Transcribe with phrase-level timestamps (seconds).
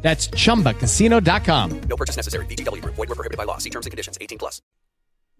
[0.00, 1.80] That's chumbacasino.com.
[1.86, 2.46] No purchase necessary.
[2.46, 2.94] VGW Group.
[2.94, 3.58] Void were prohibited by law.
[3.58, 4.16] See terms and conditions.
[4.18, 4.60] 18 plus.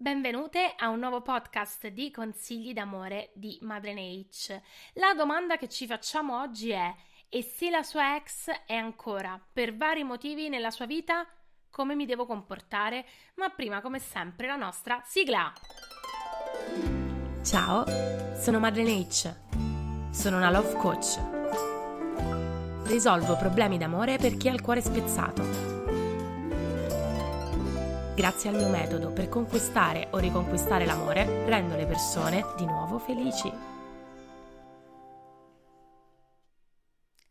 [0.01, 4.61] Benvenute a un nuovo podcast di consigli d'amore di Madeleine H.
[4.93, 6.93] La domanda che ci facciamo oggi è:
[7.27, 11.27] e se la sua ex è ancora, per vari motivi, nella sua vita,
[11.69, 13.05] come mi devo comportare?
[13.35, 15.51] Ma prima, come sempre, la nostra sigla.
[17.43, 17.85] Ciao,
[18.39, 19.35] sono Madeleine H.
[20.11, 21.38] Sono una love coach
[22.89, 25.43] risolvo problemi d'amore per chi ha il cuore spezzato.
[28.15, 33.77] Grazie al mio metodo per conquistare o riconquistare l'amore, rendo le persone di nuovo felici.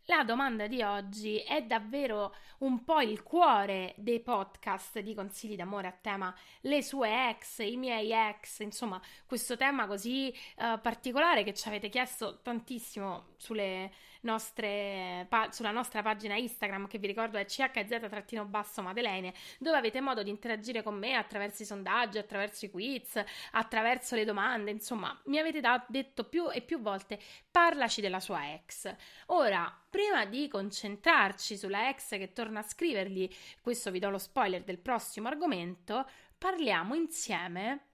[0.05, 5.89] La domanda di oggi è davvero un po' il cuore dei podcast di consigli d'amore
[5.89, 11.53] a tema le sue ex, i miei ex, insomma, questo tema così uh, particolare che
[11.53, 17.45] ci avete chiesto tantissimo sulle nostre, pa- sulla nostra pagina Instagram, che vi ricordo è
[17.45, 24.15] chz-madeleine, dove avete modo di interagire con me attraverso i sondaggi, attraverso i quiz, attraverso
[24.15, 27.19] le domande, insomma, mi avete da- detto più e più volte
[27.51, 28.95] parlaci della sua ex.
[29.27, 33.29] Ora, prima di concentrarci sulla ex che torna a scrivergli,
[33.61, 37.87] questo vi do lo spoiler del prossimo argomento, parliamo insieme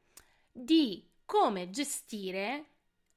[0.50, 2.73] di come gestire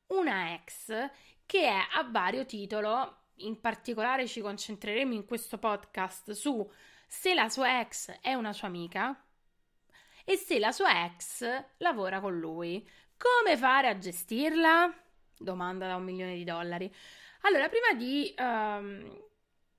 [0.07, 1.09] una ex
[1.45, 6.69] che è a vario titolo, in particolare ci concentreremo in questo podcast su
[7.07, 9.17] se la sua ex è una sua amica
[10.25, 11.45] e se la sua ex
[11.77, 12.87] lavora con lui.
[13.17, 14.93] Come fare a gestirla?
[15.37, 16.93] Domanda da un milione di dollari.
[17.41, 19.25] Allora, prima di um,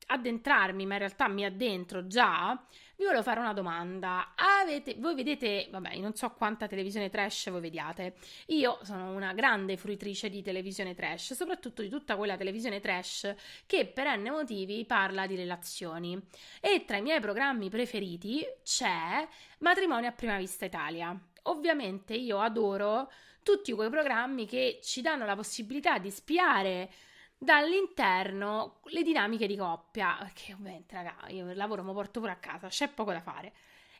[0.08, 2.60] addentrarmi, ma in realtà mi addentro già,
[2.96, 4.34] vi volevo fare una domanda.
[4.34, 8.16] Avete, voi vedete, vabbè, non so quanta televisione trash voi vediate.
[8.46, 13.34] Io sono una grande fruitrice di televisione trash, soprattutto di tutta quella televisione trash
[13.66, 16.20] che per n motivi parla di relazioni.
[16.60, 19.26] E tra i miei programmi preferiti c'è
[19.58, 21.16] Matrimonio a prima vista Italia.
[21.42, 23.10] Ovviamente io adoro
[23.42, 26.90] tutti quei programmi che ci danno la possibilità di spiare
[27.38, 32.36] dall'interno le dinamiche di coppia, perché ovviamente raga, io il lavoro mi porto pure a
[32.36, 33.52] casa, c'è poco da fare.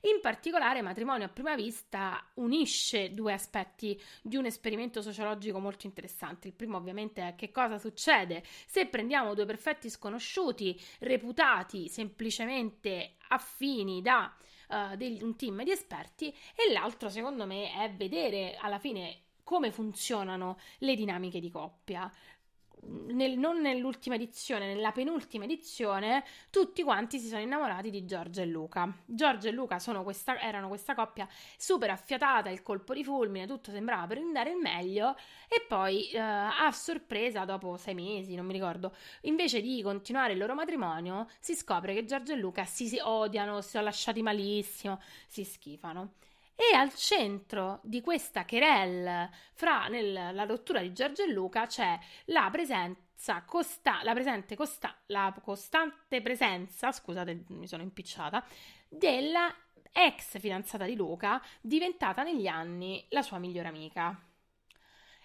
[0.03, 6.47] In particolare, matrimonio a prima vista unisce due aspetti di un esperimento sociologico molto interessante.
[6.47, 14.00] Il primo, ovviamente, è che cosa succede se prendiamo due perfetti sconosciuti, reputati semplicemente affini
[14.00, 14.32] da
[14.69, 19.72] uh, degli, un team di esperti, e l'altro, secondo me, è vedere alla fine come
[19.72, 22.12] funzionano le dinamiche di coppia
[22.83, 28.47] nel, non nell'ultima edizione, nella penultima edizione, tutti quanti si sono innamorati di Giorgia e
[28.47, 28.93] Luca.
[29.05, 34.06] Giorgia e Luca questa, erano questa coppia super affiatata, il colpo di fulmine, tutto sembrava
[34.06, 35.17] per andare il meglio,
[35.49, 40.38] e poi eh, a sorpresa, dopo sei mesi, non mi ricordo, invece di continuare il
[40.38, 45.00] loro matrimonio, si scopre che Giorgia e Luca si, si odiano, si sono lasciati malissimo,
[45.27, 46.12] si schifano.
[46.61, 51.97] E al centro di questa querelle fra nella rottura di Giorgio e Luca c'è
[52.27, 54.13] la presenza costa- la,
[54.57, 58.45] costa- la costante presenza, scusate, mi sono impicciata,
[58.89, 59.55] della
[59.93, 64.21] ex fidanzata di Luca, diventata negli anni la sua migliore amica.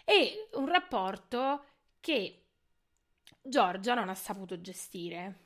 [0.05, 1.65] E un rapporto
[1.99, 2.45] che
[3.41, 5.39] Giorgia non ha saputo gestire.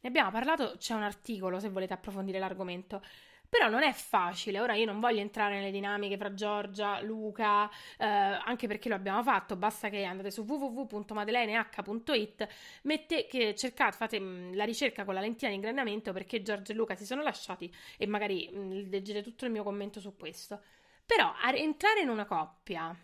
[0.00, 3.02] Ne abbiamo parlato, c'è un articolo se volete approfondire l'argomento.
[3.48, 8.04] Però non è facile, ora io non voglio entrare nelle dinamiche fra Giorgia, Luca, eh,
[8.04, 12.48] anche perché lo abbiamo fatto, basta che andate su www.madeleineh.it,
[12.82, 16.76] mette, che cercate, fate mh, la ricerca con la lentina di ingrandimento perché Giorgia e
[16.76, 20.60] Luca si sono lasciati e magari mh, leggete tutto il mio commento su questo.
[21.06, 22.94] Però entrare in una coppia,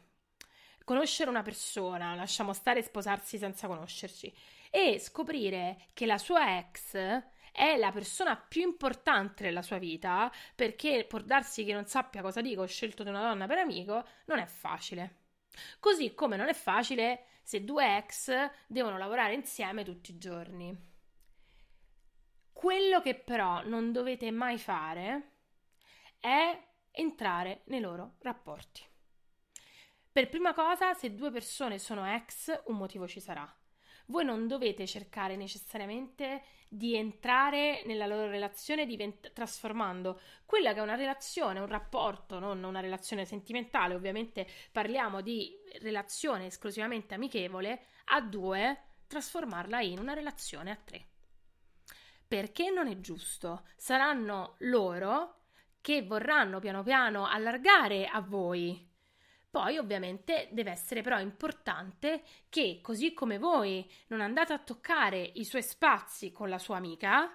[0.84, 4.32] conoscere una persona, lasciamo stare sposarsi senza conoscerci,
[4.70, 7.22] e scoprire che la sua ex
[7.54, 12.40] è la persona più importante della sua vita, perché può darsi che non sappia cosa
[12.40, 15.18] dico, ho scelto di una donna per amico, non è facile.
[15.78, 20.76] Così come non è facile se due ex devono lavorare insieme tutti i giorni.
[22.52, 25.30] Quello che però non dovete mai fare
[26.18, 26.60] è
[26.90, 28.82] entrare nei loro rapporti.
[30.10, 33.48] Per prima cosa, se due persone sono ex, un motivo ci sarà.
[34.06, 40.82] Voi non dovete cercare necessariamente di entrare nella loro relazione divent- trasformando quella che è
[40.82, 48.20] una relazione, un rapporto, non una relazione sentimentale, ovviamente parliamo di relazione esclusivamente amichevole, a
[48.20, 51.06] due, trasformarla in una relazione a tre.
[52.26, 53.66] Perché non è giusto?
[53.76, 55.42] Saranno loro
[55.80, 58.90] che vorranno piano piano allargare a voi
[59.54, 65.44] poi ovviamente deve essere però importante che così come voi non andate a toccare i
[65.44, 67.32] suoi spazi con la sua amica,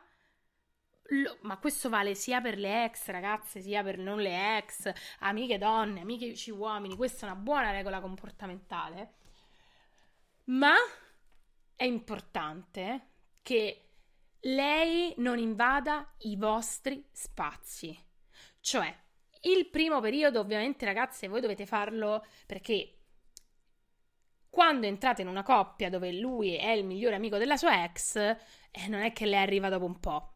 [1.12, 5.58] lo, ma questo vale sia per le ex ragazze, sia per non le ex, amiche
[5.58, 9.14] donne, amiche uomini, questa è una buona regola comportamentale.
[10.48, 10.74] Ma
[11.74, 13.12] è importante
[13.42, 13.92] che
[14.42, 17.98] lei non invada i vostri spazi.
[18.60, 18.94] Cioè,
[19.42, 22.96] il primo periodo, ovviamente, ragazze, voi dovete farlo perché
[24.50, 28.88] quando entrate in una coppia dove lui è il migliore amico della sua ex, eh,
[28.88, 30.34] non è che lei arriva dopo un po'.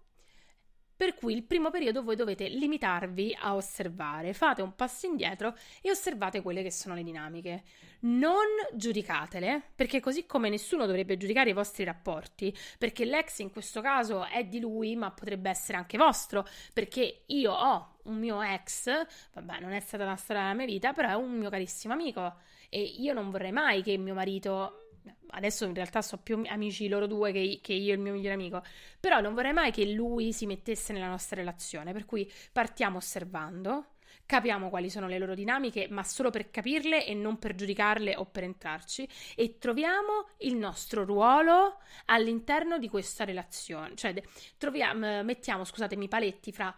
[0.96, 5.90] Per cui il primo periodo voi dovete limitarvi a osservare, fate un passo indietro e
[5.90, 7.64] osservate quelle che sono le dinamiche.
[8.02, 13.82] Non giudicatele, perché così come nessuno dovrebbe giudicare i vostri rapporti, perché l'ex in questo
[13.82, 18.90] caso è di lui, ma potrebbe essere anche vostro, perché io ho un mio ex,
[19.34, 22.36] vabbè, non è stata una storia della mia vita, però è un mio carissimo amico
[22.70, 24.83] e io non vorrei mai che mio marito
[25.30, 28.34] adesso in realtà sono più amici loro due che, che, io e il mio migliore
[28.34, 28.64] amico,
[29.00, 33.88] però non vorrei mai che lui si mettesse nella nostra relazione, per cui partiamo osservando,
[34.26, 38.26] capiamo quali sono le loro dinamiche, ma solo per capirle e non per giudicarle o
[38.26, 44.14] per entrarci, e troviamo il nostro ruolo all'interno di questa relazione, cioè
[44.58, 46.74] troviamo, mettiamo, scusatemi, paletti fra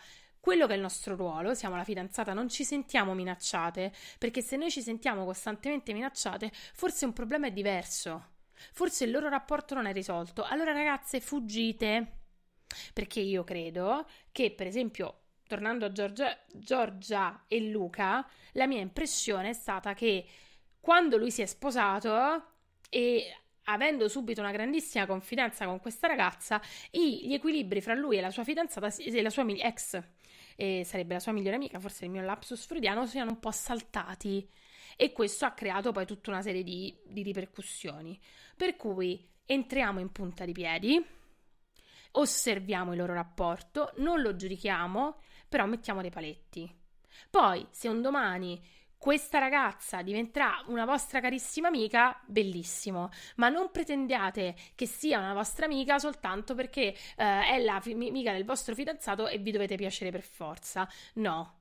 [0.45, 4.57] quello che è il nostro ruolo, siamo la fidanzata, non ci sentiamo minacciate, perché se
[4.57, 8.33] noi ci sentiamo costantemente minacciate, forse un problema è diverso.
[8.71, 10.43] Forse il loro rapporto non è risolto.
[10.43, 12.19] Allora ragazze, fuggite.
[12.93, 19.49] Perché io credo che, per esempio, tornando a Giorgia, Giorgia e Luca, la mia impressione
[19.49, 20.27] è stata che
[20.79, 22.51] quando lui si è sposato
[22.91, 28.29] e avendo subito una grandissima confidenza con questa ragazza, gli equilibri fra lui e la
[28.29, 30.03] sua fidanzata e la sua ex
[30.55, 34.47] e sarebbe la sua migliore amica, forse il mio lapsus freudiano, siano un po' saltati.
[34.97, 38.19] E questo ha creato poi tutta una serie di, di ripercussioni.
[38.55, 41.05] Per cui entriamo in punta di piedi,
[42.11, 45.19] osserviamo il loro rapporto, non lo giudichiamo,
[45.49, 46.73] però mettiamo dei paletti.
[47.29, 48.61] Poi, se un domani
[49.05, 55.65] questa ragazza diventerà una vostra carissima amica, bellissimo, ma non pretendiate che sia una vostra
[55.65, 60.23] amica soltanto perché eh, è la amica del vostro fidanzato e vi dovete piacere per
[60.23, 60.89] forza.
[61.15, 61.59] No.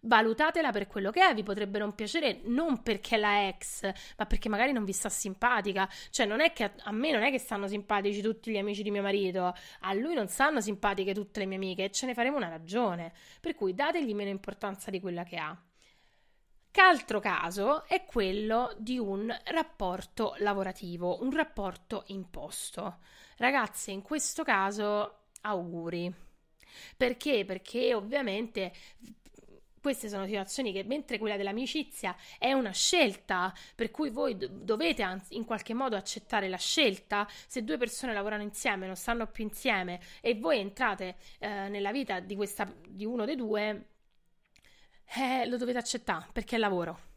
[0.00, 3.82] Valutatela per quello che è, vi potrebbe non piacere non perché è la ex,
[4.16, 5.86] ma perché magari non vi sta simpatica.
[6.08, 8.82] Cioè, non è che a, a me non è che stanno simpatici tutti gli amici
[8.82, 12.14] di mio marito, a lui non stanno simpatiche tutte le mie amiche e ce ne
[12.14, 13.12] faremo una ragione.
[13.38, 15.60] Per cui dategli meno importanza di quella che ha.
[16.78, 22.98] Altro caso è quello di un rapporto lavorativo, un rapporto imposto.
[23.38, 26.12] Ragazze, in questo caso auguri.
[26.96, 27.44] Perché?
[27.44, 28.72] Perché ovviamente
[29.80, 35.44] queste sono situazioni che mentre quella dell'amicizia è una scelta, per cui voi dovete in
[35.44, 40.34] qualche modo accettare la scelta, se due persone lavorano insieme, non stanno più insieme e
[40.34, 43.95] voi entrate eh, nella vita di, questa, di uno dei due,
[45.14, 47.14] eh, lo dovete accettare perché è lavoro.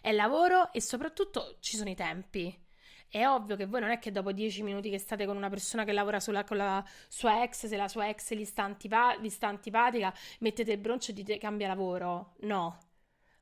[0.00, 2.62] È lavoro e soprattutto ci sono i tempi.
[3.08, 5.84] È ovvio che voi non è che dopo dieci minuti che state con una persona
[5.84, 9.28] che lavora sulla, con la sua ex, se la sua ex gli sta, antipa- gli
[9.28, 12.34] sta antipatica, mettete il broncio e dite cambia lavoro.
[12.40, 12.78] No.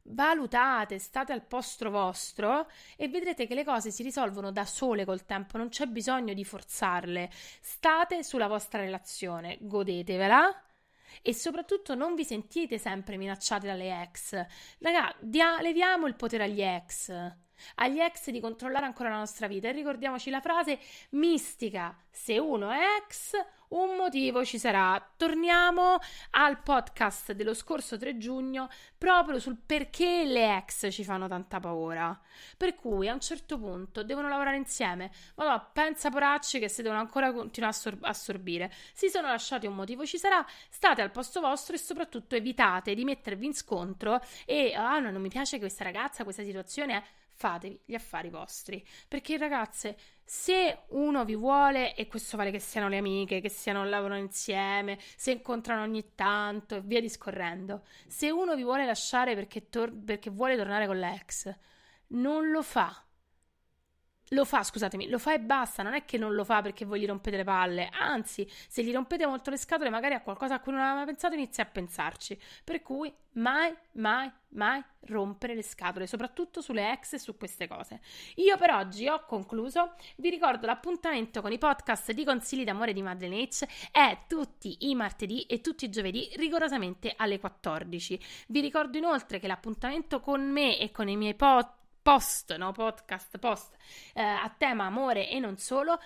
[0.04, 5.24] Valutate, state al posto vostro e vedrete che le cose si risolvono da sole col
[5.24, 7.30] tempo, non c'è bisogno di forzarle.
[7.32, 10.64] State sulla vostra relazione, godetevela
[11.20, 14.46] e soprattutto non vi sentite sempre minacciate dalle ex.
[14.78, 17.12] Raga, dia- leviamo il potere agli ex.
[17.76, 20.78] Agli ex di controllare ancora la nostra vita e ricordiamoci la frase
[21.10, 23.32] mistica: se uno è ex,
[23.72, 25.04] un motivo ci sarà.
[25.16, 25.98] Torniamo
[26.30, 32.18] al podcast dello scorso 3 giugno proprio sul perché le ex ci fanno tanta paura.
[32.56, 35.10] Per cui a un certo punto devono lavorare insieme.
[35.36, 38.72] Ma no, pensa poracci che si devono ancora continuare a assor- assorbire.
[38.92, 43.04] Si sono lasciati un motivo ci sarà, state al posto vostro e soprattutto evitate di
[43.04, 47.02] mettervi in scontro e ah no, non mi piace questa ragazza, questa situazione è
[47.42, 48.86] fatevi gli affari vostri.
[49.08, 53.84] Perché ragazze, se uno vi vuole, e questo vale che siano le amiche, che siano
[53.84, 59.68] lavorano insieme, se incontrano ogni tanto e via discorrendo, se uno vi vuole lasciare perché,
[59.68, 61.52] tor- perché vuole tornare con l'ex,
[62.08, 63.04] non lo fa.
[64.32, 67.00] Lo fa, scusatemi, lo fa e basta, non è che non lo fa perché voi
[67.00, 70.60] gli rompete le palle, anzi, se gli rompete molto le scatole, magari a qualcosa a
[70.60, 72.38] cui non aveva mai pensato, inizia a pensarci.
[72.64, 78.00] Per cui mai, mai, mai rompere le scatole, soprattutto sulle ex e su queste cose.
[78.36, 83.02] Io per oggi ho concluso, vi ricordo l'appuntamento con i podcast di consigli d'amore di
[83.02, 88.20] Madeleine H è tutti i martedì e tutti i giovedì rigorosamente alle 14.
[88.48, 92.72] Vi ricordo inoltre che l'appuntamento con me e con i miei podcast post, no?
[92.72, 93.76] Podcast, post
[94.14, 95.98] eh, a tema amore e non solo,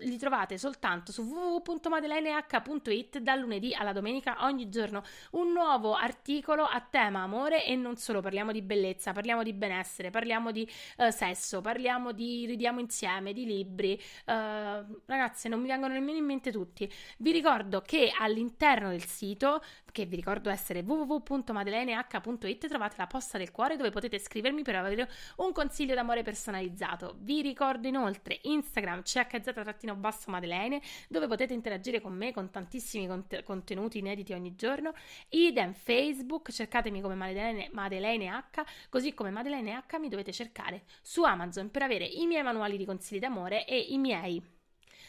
[0.00, 5.02] li trovate soltanto su www.madeleineH.it dal lunedì alla domenica, ogni giorno.
[5.32, 10.10] Un nuovo articolo a tema amore e non solo, parliamo di bellezza, parliamo di benessere,
[10.10, 15.94] parliamo di eh, sesso, parliamo di ridiamo insieme, di libri, eh, ragazze non mi vengono
[15.94, 16.90] nemmeno in mente tutti.
[17.18, 23.50] Vi ricordo che all'interno del sito, che vi ricordo essere www.madeleineH.it, trovate la posta del
[23.50, 27.16] cuore dove potete scrivermi per avere un consiglio d'amore personalizzato.
[27.20, 34.32] Vi ricordo inoltre Instagram chz-madeleine dove potete interagire con me con tantissimi cont- contenuti inediti
[34.32, 34.92] ogni giorno.
[35.30, 41.22] Idem Facebook, cercatemi come Madeleine, Madeleine H, così come Madeleine H mi dovete cercare su
[41.22, 44.56] Amazon per avere i miei manuali di consigli d'amore e i miei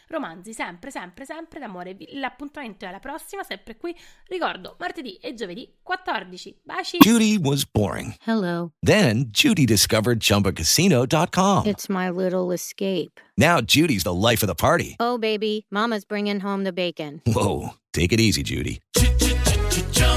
[0.08, 1.96] romanzi sempre, sempre, sempre d'amore.
[2.14, 3.96] L'appuntamento è alla prossima, sempre qui.
[4.28, 6.60] Ricordo, martedì e giovedì 14.
[6.64, 6.98] Baci!
[6.98, 8.14] Judy was boring.
[8.26, 8.72] Hello.
[8.82, 11.66] Then Judy discovered ChumbaCasino.com.
[11.66, 13.20] It's my little escape.
[13.38, 14.96] Now Judy's the life of the party.
[15.00, 17.22] Oh, baby, Mama's bringing home the bacon.
[17.26, 18.80] Whoa, take it easy, Judy.